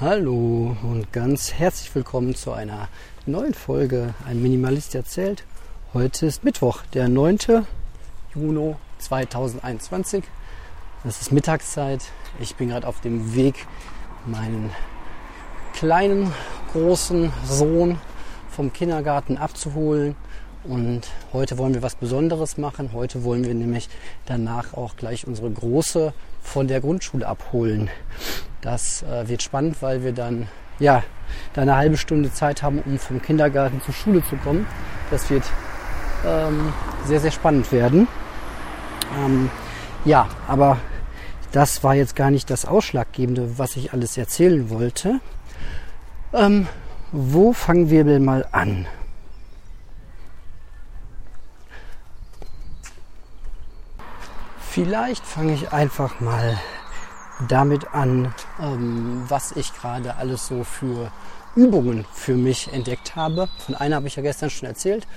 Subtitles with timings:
[0.00, 2.86] Hallo und ganz herzlich willkommen zu einer
[3.26, 5.42] neuen Folge Ein Minimalist erzählt.
[5.92, 7.66] Heute ist Mittwoch, der 9.
[8.32, 10.22] Juni 2021.
[11.02, 12.04] Es ist Mittagszeit.
[12.38, 13.66] Ich bin gerade auf dem Weg,
[14.24, 14.70] meinen
[15.74, 16.32] kleinen,
[16.70, 17.98] großen Sohn
[18.50, 20.14] vom Kindergarten abzuholen.
[20.68, 21.00] Und
[21.32, 22.90] heute wollen wir was Besonderes machen.
[22.92, 23.88] Heute wollen wir nämlich
[24.26, 26.12] danach auch gleich unsere Große
[26.42, 27.88] von der Grundschule abholen.
[28.60, 30.46] Das äh, wird spannend, weil wir dann
[30.78, 31.02] ja
[31.54, 34.66] da eine halbe Stunde Zeit haben, um vom Kindergarten zur Schule zu kommen.
[35.10, 35.44] Das wird
[36.26, 36.70] ähm,
[37.06, 38.06] sehr, sehr spannend werden.
[39.24, 39.50] Ähm,
[40.04, 40.76] ja, aber
[41.50, 45.20] das war jetzt gar nicht das Ausschlaggebende, was ich alles erzählen wollte.
[46.34, 46.66] Ähm,
[47.10, 48.86] wo fangen wir denn mal an?
[54.80, 56.56] Vielleicht fange ich einfach mal
[57.48, 58.32] damit an,
[58.62, 61.10] ähm, was ich gerade alles so für
[61.56, 63.48] Übungen für mich entdeckt habe.
[63.58, 65.08] Von einer habe ich ja gestern schon erzählt.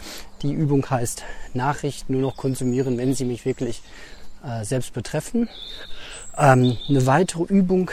[0.42, 1.22] Die Übung heißt
[1.54, 3.84] Nachrichten nur noch konsumieren, wenn sie mich wirklich
[4.44, 5.48] äh, selbst betreffen.
[6.40, 7.92] Ähm, eine weitere Übung,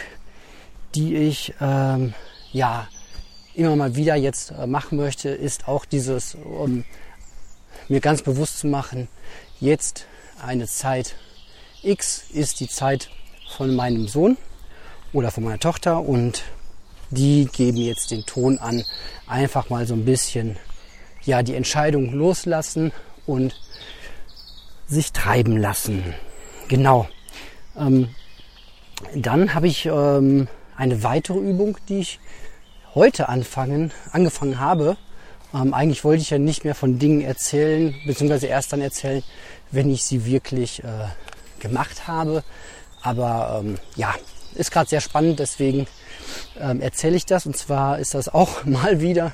[0.94, 2.14] die ich ähm,
[2.50, 2.88] ja
[3.52, 6.86] immer mal wieder jetzt äh, machen möchte, ist auch dieses, um
[7.88, 9.08] mir ganz bewusst zu machen,
[9.60, 10.06] jetzt
[10.42, 11.14] eine Zeit
[11.82, 13.08] X ist die Zeit
[13.56, 14.36] von meinem Sohn
[15.12, 16.42] oder von meiner Tochter und
[17.10, 18.84] die geben jetzt den Ton an,
[19.26, 20.56] einfach mal so ein bisschen
[21.24, 22.92] ja die Entscheidung loslassen
[23.26, 23.54] und
[24.86, 26.14] sich treiben lassen.
[26.68, 27.08] Genau.
[27.76, 28.08] Ähm,
[29.14, 32.20] dann habe ich ähm, eine weitere Übung, die ich
[32.94, 34.96] heute anfangen, angefangen habe.
[35.54, 39.22] Ähm, eigentlich wollte ich ja nicht mehr von Dingen erzählen, beziehungsweise erst dann erzählen,
[39.70, 41.06] wenn ich sie wirklich äh,
[41.60, 42.42] gemacht habe.
[43.02, 44.14] Aber ähm, ja,
[44.54, 45.86] ist gerade sehr spannend, deswegen
[46.60, 47.46] ähm, erzähle ich das.
[47.46, 49.32] Und zwar ist das auch mal wieder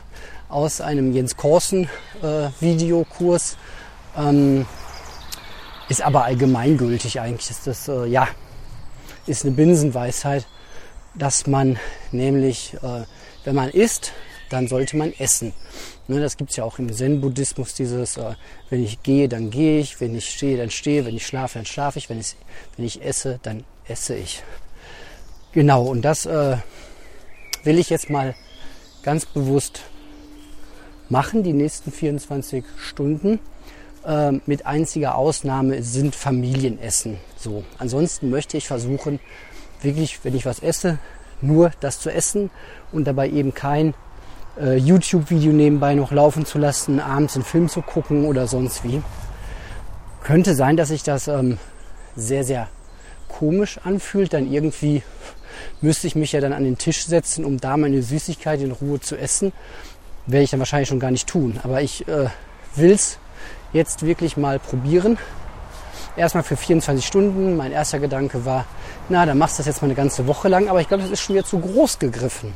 [0.49, 1.89] aus einem Jens Korsen
[2.23, 3.57] äh, Videokurs.
[4.17, 4.67] Ähm,
[5.89, 7.51] ist aber allgemeingültig eigentlich.
[7.51, 8.29] Ist das, äh, ja,
[9.27, 10.47] ist eine Binsenweisheit,
[11.15, 11.79] dass man
[12.13, 13.05] nämlich, äh,
[13.45, 14.13] wenn man isst,
[14.55, 15.53] dann sollte man essen.
[16.07, 18.35] Ne, das gibt es ja auch im Zen-Buddhismus, dieses, äh,
[18.71, 21.67] wenn ich gehe, dann gehe ich, wenn ich stehe, dann stehe, wenn ich schlafe, dann
[21.67, 22.37] schlafe ich, wenn ich,
[22.77, 24.43] wenn ich esse, dann esse ich.
[25.53, 26.57] Genau, und das äh,
[27.65, 28.35] will ich jetzt mal
[29.03, 29.83] ganz bewusst
[31.09, 33.41] machen, die nächsten 24 Stunden.
[34.07, 37.19] Äh, mit einziger Ausnahme sind Familienessen.
[37.37, 37.65] So.
[37.79, 39.19] Ansonsten möchte ich versuchen,
[39.81, 40.99] wirklich, wenn ich was esse,
[41.41, 42.51] nur das zu essen
[42.93, 43.95] und dabei eben kein
[44.61, 49.03] äh, YouTube-Video nebenbei noch laufen zu lassen, abends einen Film zu gucken oder sonst wie.
[50.23, 51.59] Könnte sein, dass sich das ähm,
[52.17, 52.69] sehr, sehr
[53.29, 54.33] komisch anfühlt.
[54.33, 55.03] Dann irgendwie
[55.81, 59.01] müsste ich mich ja dann an den Tisch setzen, um da meine Süßigkeit in Ruhe
[59.01, 59.53] zu essen.
[60.27, 61.61] Werde ich dann wahrscheinlich schon gar nicht tun.
[61.63, 62.29] Aber ich äh,
[62.77, 63.19] will es
[63.73, 65.19] jetzt wirklich mal probieren.
[66.17, 67.57] Erstmal für 24 Stunden.
[67.57, 68.65] Mein erster Gedanke war,
[69.09, 70.69] na, dann machst du das jetzt mal eine ganze Woche lang.
[70.69, 72.55] Aber ich glaube, das ist schon wieder zu groß gegriffen.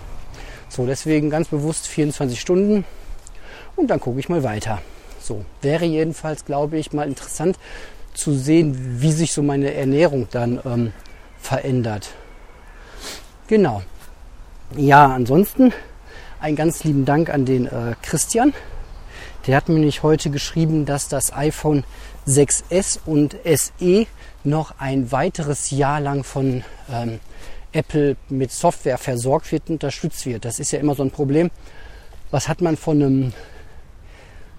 [0.69, 2.85] So, deswegen ganz bewusst 24 Stunden
[3.77, 4.81] und dann gucke ich mal weiter.
[5.21, 7.59] So, wäre jedenfalls, glaube ich, mal interessant
[8.15, 10.93] zu sehen, wie sich so meine Ernährung dann ähm,
[11.39, 12.11] verändert.
[13.47, 13.83] Genau.
[14.77, 15.73] Ja, ansonsten
[16.41, 18.53] einen ganz lieben Dank an den äh, Christian.
[19.47, 21.85] Der hat mir nämlich heute geschrieben, dass das iPhone
[22.27, 24.07] 6S und SE
[24.45, 27.21] noch ein weiteres Jahr lang von ähm,
[27.73, 30.45] Apple mit Software versorgt wird unterstützt wird.
[30.45, 31.51] Das ist ja immer so ein Problem.
[32.31, 33.33] Was hat man von einem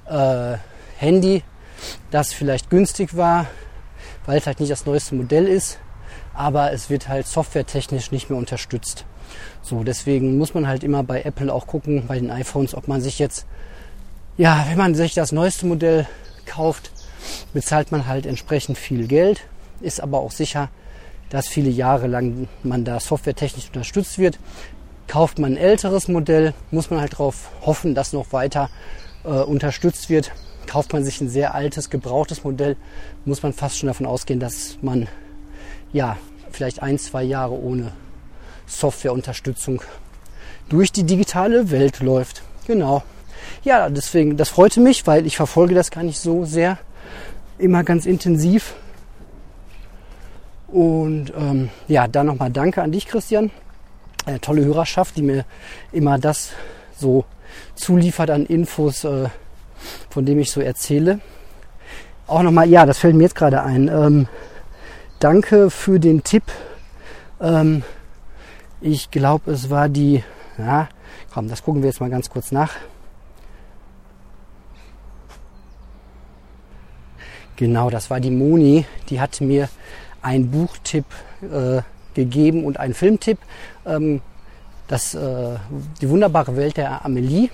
[0.05, 0.57] äh,
[0.97, 1.43] Handy,
[2.11, 3.47] das vielleicht günstig war,
[4.25, 5.79] weil es halt nicht das neueste Modell ist,
[6.33, 9.05] aber es wird halt softwaretechnisch nicht mehr unterstützt.
[9.61, 13.01] So, deswegen muss man halt immer bei Apple auch gucken, bei den iPhones, ob man
[13.01, 13.45] sich jetzt,
[14.37, 16.07] ja, wenn man sich das neueste Modell
[16.45, 16.91] kauft,
[17.53, 19.41] bezahlt man halt entsprechend viel Geld,
[19.81, 20.69] ist aber auch sicher,
[21.29, 24.39] dass viele Jahre lang man da softwaretechnisch unterstützt wird.
[25.07, 28.69] Kauft man ein älteres Modell, muss man halt darauf hoffen, dass noch weiter
[29.23, 30.31] äh, unterstützt wird.
[30.67, 32.77] Kauft man sich ein sehr altes, gebrauchtes Modell,
[33.25, 35.07] muss man fast schon davon ausgehen, dass man
[35.93, 36.17] ja
[36.51, 37.91] vielleicht ein, zwei Jahre ohne
[38.67, 39.81] Softwareunterstützung
[40.69, 42.43] durch die digitale Welt läuft.
[42.67, 43.03] Genau.
[43.63, 46.77] Ja, deswegen, das freute mich, weil ich verfolge das gar nicht so sehr
[47.57, 48.75] immer ganz intensiv
[50.71, 53.51] und ähm, ja, dann nochmal Danke an dich, Christian.
[54.25, 55.45] Eine tolle Hörerschaft, die mir
[55.91, 56.51] immer das
[56.97, 57.25] so
[57.75, 59.29] zuliefert an Infos, äh,
[60.09, 61.19] von dem ich so erzähle.
[62.27, 63.87] Auch nochmal, ja, das fällt mir jetzt gerade ein.
[63.87, 64.27] Ähm,
[65.19, 66.43] danke für den Tipp,
[67.41, 67.83] ähm,
[68.81, 70.23] Ich glaube, es war die,
[70.57, 70.87] ja,
[71.33, 72.71] komm, das gucken wir jetzt mal ganz kurz nach.
[77.57, 78.85] Genau, das war die Moni.
[79.09, 79.67] Die hat mir
[80.21, 81.05] einen Buchtipp
[81.41, 81.81] äh,
[82.13, 83.37] gegeben und einen Filmtipp.
[83.85, 84.21] Ähm,
[84.87, 85.55] das, äh,
[86.01, 87.49] die wunderbare Welt der Amelie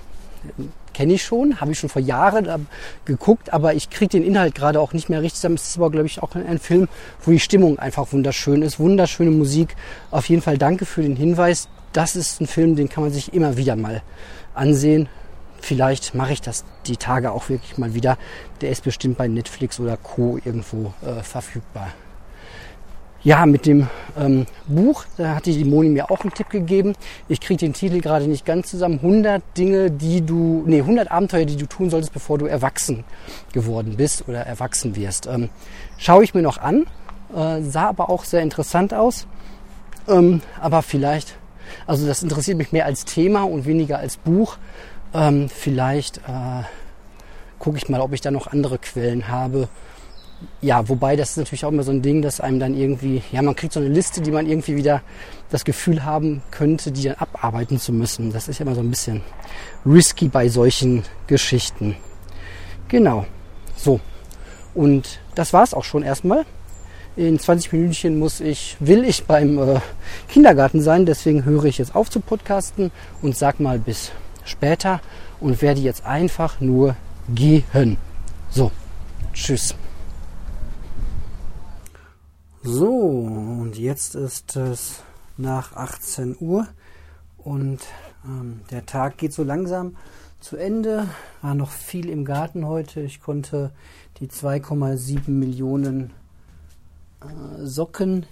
[0.94, 2.58] kenne ich schon, habe ich schon vor Jahren äh,
[3.04, 5.56] geguckt, aber ich kriege den Inhalt gerade auch nicht mehr richtig zusammen.
[5.56, 6.88] Es ist aber, glaube ich, auch ein Film,
[7.22, 8.80] wo die Stimmung einfach wunderschön ist.
[8.80, 9.76] Wunderschöne Musik.
[10.10, 11.68] Auf jeden Fall danke für den Hinweis.
[11.92, 14.02] Das ist ein Film, den kann man sich immer wieder mal
[14.54, 15.10] ansehen.
[15.60, 18.18] Vielleicht mache ich das die Tage auch wirklich mal wieder.
[18.62, 20.40] Der ist bestimmt bei Netflix oder Co.
[20.46, 21.90] irgendwo äh, verfügbar.
[23.26, 23.88] Ja, mit dem
[24.20, 26.94] ähm, Buch, da hatte die Moni mir auch einen Tipp gegeben.
[27.28, 29.00] Ich kriege den Titel gerade nicht ganz zusammen.
[29.02, 33.04] 100 Dinge, die du, nee, 100 Abenteuer, die du tun solltest, bevor du erwachsen
[33.52, 35.26] geworden bist oder erwachsen wirst.
[35.26, 35.50] Ähm,
[35.98, 36.86] schaue ich mir noch an,
[37.36, 39.26] äh, sah aber auch sehr interessant aus.
[40.08, 41.36] Ähm, aber vielleicht,
[41.88, 44.58] also das interessiert mich mehr als Thema und weniger als Buch.
[45.16, 46.62] Ähm, vielleicht äh,
[47.58, 49.68] gucke ich mal, ob ich da noch andere Quellen habe
[50.62, 53.42] ja, wobei das ist natürlich auch immer so ein Ding, dass einem dann irgendwie, ja,
[53.42, 55.02] man kriegt so eine Liste, die man irgendwie wieder
[55.50, 58.32] das Gefühl haben könnte, die dann abarbeiten zu müssen.
[58.32, 59.22] Das ist ja immer so ein bisschen
[59.86, 61.96] risky bei solchen Geschichten.
[62.88, 63.26] Genau.
[63.76, 64.00] So.
[64.74, 66.46] Und das war's auch schon erstmal.
[67.16, 69.80] In 20 Minütchen muss ich, will ich beim äh,
[70.28, 72.92] Kindergarten sein, deswegen höre ich jetzt auf zu podcasten
[73.22, 74.12] und sag mal bis
[74.44, 75.00] später
[75.40, 76.98] und werde jetzt einfach nur
[77.34, 77.98] gehen.
[78.50, 78.72] So.
[79.34, 79.76] Tschüss.
[82.68, 85.04] So, und jetzt ist es
[85.38, 86.68] nach 18 Uhr
[87.38, 87.78] und
[88.26, 89.98] ähm, der Tag geht so langsam
[90.40, 91.08] zu Ende.
[91.44, 93.02] War noch viel im Garten heute.
[93.02, 93.70] Ich konnte
[94.20, 96.10] die 2,7 Millionen
[97.22, 98.26] äh, Socken,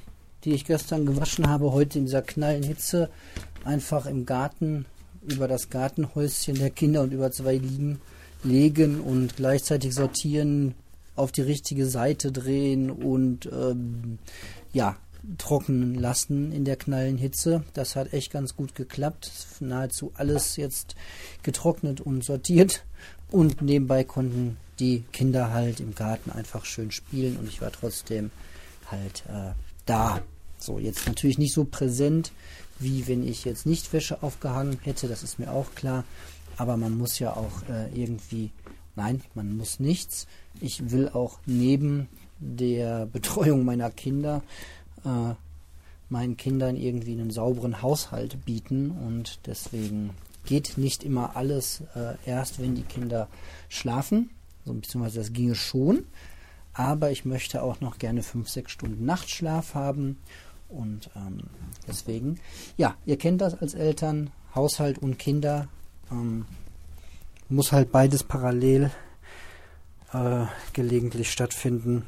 [0.45, 3.12] die ich gestern gewaschen habe, heute in dieser knallen Hitze
[3.65, 4.88] einfach im Garten
[5.21, 8.01] über das Gartenhäuschen der Kinder und über zwei Liegen
[8.44, 10.74] legen und gleichzeitig sortieren,
[11.15, 14.19] auf die richtige Seite drehen und ähm,
[14.71, 14.98] ja,
[15.38, 17.63] trocknen lassen in der knallen Hitze.
[17.74, 19.31] Das hat echt ganz gut geklappt.
[19.60, 20.95] Nahezu alles jetzt
[21.44, 22.83] getrocknet und sortiert.
[23.31, 28.31] Und nebenbei konnten die Kinder halt im Garten einfach schön spielen und ich war trotzdem
[28.89, 29.54] halt äh,
[29.86, 30.21] da.
[30.59, 32.31] So, jetzt natürlich nicht so präsent,
[32.80, 36.04] wie wenn ich jetzt nicht Wäsche aufgehangen hätte, das ist mir auch klar.
[36.57, 38.51] Aber man muss ja auch äh, irgendwie
[38.95, 40.28] Nein, man muss nichts.
[40.62, 42.07] Ich will auch neben
[42.40, 44.42] der Betreuung meiner Kinder
[45.06, 45.34] äh,
[46.10, 50.12] meinen Kindern irgendwie einen sauberen Haushalt bieten und deswegen
[50.45, 53.28] geht nicht immer alles äh, erst, wenn die Kinder
[53.69, 54.30] schlafen,
[54.66, 56.06] so, beziehungsweise das ginge schon,
[56.74, 60.18] aber ich möchte auch noch gerne fünf, sechs Stunden Nachtschlaf haben
[60.69, 61.42] und ähm,
[61.88, 62.40] deswegen,
[62.78, 65.68] ja, ihr kennt das als Eltern, Haushalt und Kinder.
[66.12, 66.45] Ähm,
[67.54, 68.92] muss halt beides parallel
[70.12, 72.06] äh, gelegentlich stattfinden,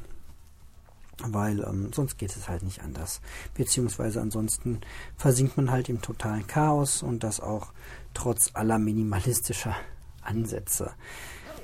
[1.22, 3.20] weil ähm, sonst geht es halt nicht anders.
[3.54, 4.80] Beziehungsweise ansonsten
[5.16, 7.72] versinkt man halt im totalen Chaos und das auch
[8.14, 9.76] trotz aller minimalistischer
[10.22, 10.92] Ansätze.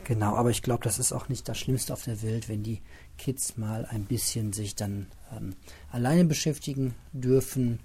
[0.04, 2.80] Genau, aber ich glaube, das ist auch nicht das Schlimmste auf der Welt, wenn die
[3.18, 5.06] Kids mal ein bisschen sich dann
[5.36, 5.54] ähm,
[5.90, 7.78] alleine beschäftigen dürfen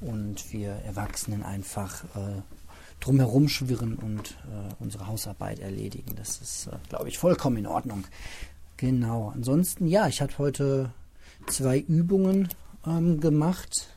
[0.00, 2.42] und wir Erwachsenen einfach äh,
[3.00, 6.14] drumherum schwirren und äh, unsere Hausarbeit erledigen.
[6.16, 8.04] Das ist, äh, glaube ich, vollkommen in Ordnung.
[8.76, 9.32] Genau.
[9.34, 10.92] Ansonsten, ja, ich habe heute
[11.46, 12.48] zwei Übungen
[12.86, 13.88] ähm, gemacht.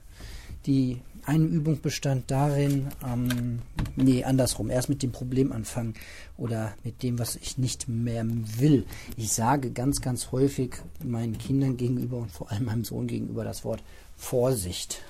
[0.66, 3.60] Die eine Übung bestand darin, ähm,
[3.96, 5.94] nee, andersrum, erst mit dem Problem anfangen
[6.38, 8.86] oder mit dem, was ich nicht mehr will.
[9.16, 13.64] Ich sage ganz, ganz häufig meinen Kindern gegenüber und vor allem meinem Sohn gegenüber das
[13.64, 13.84] Wort
[14.16, 15.02] Vorsicht.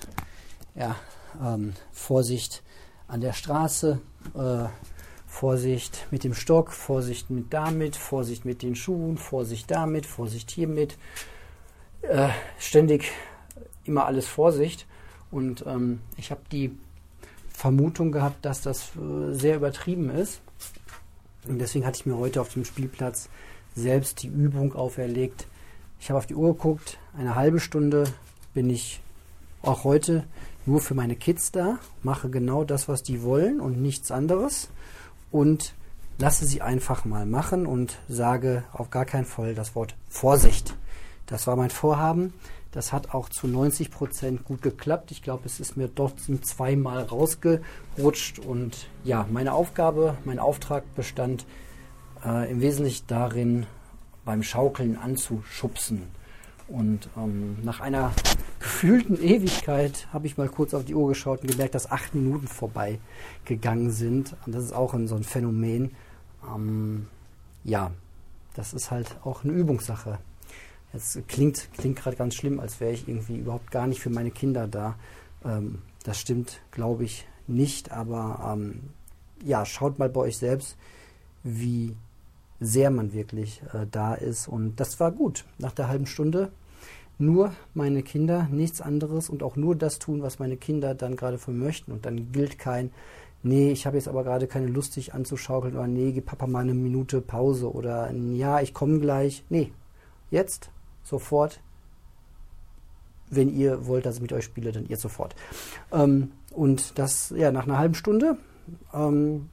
[0.76, 0.96] Ja,
[1.42, 2.64] ähm, Vorsicht
[3.10, 4.00] an der Straße.
[4.36, 4.66] Äh,
[5.30, 10.98] Vorsicht mit dem Stock, Vorsicht mit damit, Vorsicht mit den Schuhen, Vorsicht damit, Vorsicht hiermit.
[12.02, 13.12] Äh, ständig
[13.86, 14.88] immer alles Vorsicht.
[15.32, 16.76] Und ähm, ich habe die
[17.50, 20.42] Vermutung gehabt, dass das äh, sehr übertrieben ist.
[21.48, 23.30] Und deswegen hatte ich mir heute auf dem Spielplatz
[23.76, 25.46] selbst die Übung auferlegt.
[26.00, 28.06] Ich habe auf die Uhr geguckt, eine halbe Stunde
[28.54, 29.00] bin ich
[29.62, 30.24] auch heute
[30.70, 34.70] nur für meine Kids da, mache genau das, was die wollen und nichts anderes
[35.32, 35.74] und
[36.20, 40.76] lasse sie einfach mal machen und sage auf gar keinen Fall das Wort Vorsicht.
[41.26, 42.34] Das war mein Vorhaben.
[42.72, 45.10] Das hat auch zu 90 Prozent gut geklappt.
[45.10, 48.38] Ich glaube, es ist mir doch zweimal rausgerutscht.
[48.38, 51.48] Und ja, meine Aufgabe, mein Auftrag bestand
[52.24, 53.66] äh, im Wesentlichen darin,
[54.24, 56.04] beim Schaukeln anzuschubsen.
[56.68, 58.12] Und ähm, nach einer
[58.70, 62.48] gefühlten Ewigkeit habe ich mal kurz auf die Uhr geschaut und gemerkt, dass acht Minuten
[62.48, 63.00] vorbei
[63.44, 64.36] gegangen sind.
[64.46, 65.96] Und das ist auch so ein Phänomen.
[66.48, 67.08] Ähm,
[67.64, 67.90] ja,
[68.54, 70.20] das ist halt auch eine Übungssache.
[70.94, 74.30] Jetzt klingt, klingt gerade ganz schlimm, als wäre ich irgendwie überhaupt gar nicht für meine
[74.30, 74.96] Kinder da.
[75.44, 77.92] Ähm, das stimmt, glaube ich, nicht.
[77.92, 78.82] Aber ähm,
[79.44, 80.78] ja, schaut mal bei euch selbst,
[81.44, 81.96] wie
[82.60, 84.48] sehr man wirklich äh, da ist.
[84.48, 85.44] Und das war gut.
[85.58, 86.52] Nach der halben Stunde
[87.20, 91.38] nur meine Kinder, nichts anderes und auch nur das tun, was meine Kinder dann gerade
[91.38, 91.92] von möchten.
[91.92, 92.92] Und dann gilt kein,
[93.44, 96.62] nee, ich habe jetzt aber gerade keine Lust, dich anzuschaukeln oder nee, gib Papa mal
[96.62, 99.44] eine Minute Pause oder ja, ich komme gleich.
[99.50, 99.72] Nee,
[100.32, 100.72] jetzt,
[101.04, 101.60] sofort.
[103.32, 105.36] Wenn ihr wollt, dass ich mit euch spiele, dann ihr sofort.
[105.92, 108.38] Ähm, und das, ja, nach einer halben Stunde
[108.94, 109.50] ähm,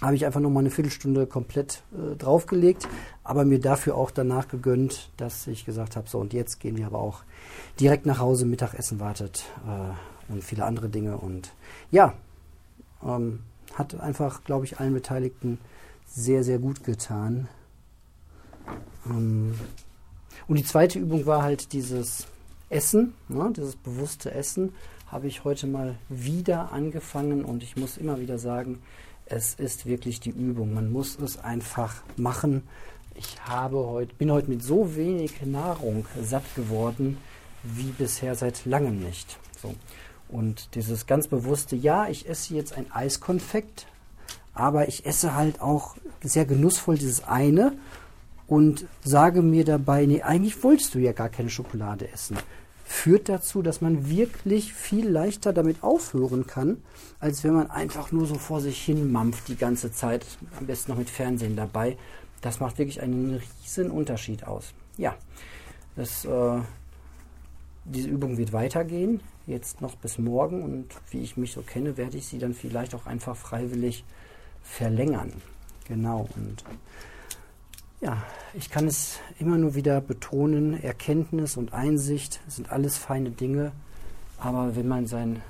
[0.00, 2.88] habe ich einfach nochmal eine Viertelstunde komplett äh, draufgelegt,
[3.22, 6.86] aber mir dafür auch danach gegönnt, dass ich gesagt habe, so und jetzt gehen wir
[6.86, 7.22] aber auch
[7.78, 11.52] direkt nach Hause, Mittagessen wartet äh, und viele andere Dinge und
[11.90, 12.14] ja,
[13.04, 13.40] ähm,
[13.74, 15.58] hat einfach, glaube ich, allen Beteiligten
[16.06, 17.48] sehr, sehr gut getan.
[19.06, 19.54] Ähm,
[20.48, 22.26] und die zweite Übung war halt dieses
[22.68, 24.74] Essen, ne, dieses bewusste Essen,
[25.06, 28.80] habe ich heute mal wieder angefangen und ich muss immer wieder sagen,
[29.30, 30.74] es ist wirklich die Übung.
[30.74, 32.62] Man muss es einfach machen.
[33.14, 37.18] Ich habe heute, bin heute mit so wenig Nahrung satt geworden
[37.62, 39.38] wie bisher seit langem nicht.
[39.60, 39.74] So.
[40.28, 43.86] Und dieses ganz bewusste, ja, ich esse jetzt ein Eiskonfekt,
[44.54, 47.72] aber ich esse halt auch sehr genussvoll dieses eine
[48.46, 52.36] und sage mir dabei, nee, eigentlich wolltest du ja gar keine Schokolade essen
[52.90, 56.82] führt dazu, dass man wirklich viel leichter damit aufhören kann,
[57.20, 60.26] als wenn man einfach nur so vor sich hin mampft die ganze Zeit,
[60.58, 61.96] am besten noch mit Fernsehen dabei.
[62.40, 64.74] Das macht wirklich einen riesen Unterschied aus.
[64.98, 65.14] Ja,
[65.94, 66.60] das, äh,
[67.84, 72.18] diese Übung wird weitergehen, jetzt noch bis morgen und wie ich mich so kenne, werde
[72.18, 74.04] ich sie dann vielleicht auch einfach freiwillig
[74.64, 75.32] verlängern.
[75.86, 76.64] Genau, und
[78.00, 78.22] ja,
[78.54, 83.72] ich kann es immer nur wieder betonen, Erkenntnis und Einsicht sind alles feine Dinge,
[84.38, 85.42] aber wenn man sein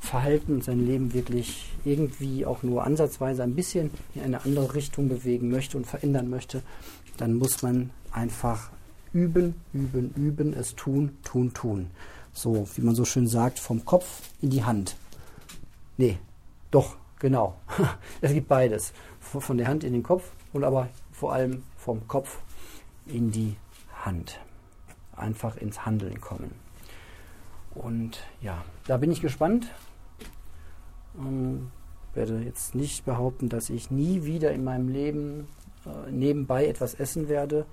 [0.00, 5.08] Verhalten und sein Leben wirklich irgendwie auch nur ansatzweise ein bisschen in eine andere Richtung
[5.08, 6.62] bewegen möchte und verändern möchte,
[7.18, 8.70] dann muss man einfach
[9.12, 11.90] üben, üben, üben, es tun, tun, tun.
[12.32, 14.96] So, wie man so schön sagt, vom Kopf in die Hand.
[15.96, 16.18] Nee,
[16.70, 17.56] doch, genau.
[18.20, 18.92] es gibt beides.
[19.20, 22.40] Von der Hand in den Kopf und aber vor allem vom Kopf
[23.06, 23.56] in die
[24.04, 24.38] Hand.
[25.16, 26.52] Einfach ins Handeln kommen.
[27.74, 29.66] Und ja, da bin ich gespannt.
[31.18, 31.70] Ähm,
[32.12, 35.48] werde jetzt nicht behaupten, dass ich nie wieder in meinem Leben
[35.86, 37.64] äh, nebenbei etwas essen werde.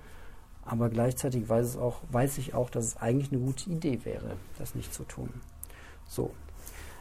[0.64, 4.74] Aber gleichzeitig weiß, auch, weiß ich auch, dass es eigentlich eine gute Idee wäre, das
[4.74, 5.28] nicht zu tun.
[6.06, 6.30] So.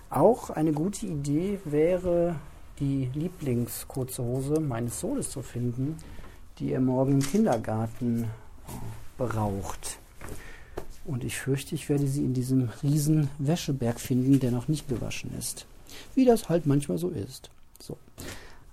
[0.09, 2.35] Auch eine gute Idee wäre,
[2.79, 5.97] die Lieblingskurze Hose meines Sohnes zu finden,
[6.59, 8.27] die er morgen im Kindergarten
[9.17, 9.97] braucht.
[11.05, 15.31] Und ich fürchte, ich werde sie in diesem riesen Wäscheberg finden, der noch nicht gewaschen
[15.37, 15.65] ist.
[16.15, 17.49] Wie das halt manchmal so ist.
[17.79, 17.97] So.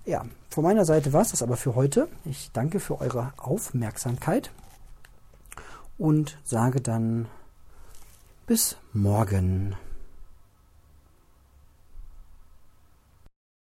[0.05, 2.07] Ja, von meiner Seite war es das aber für heute.
[2.25, 4.51] Ich danke für eure Aufmerksamkeit
[5.97, 7.27] und sage dann
[8.47, 9.75] bis morgen.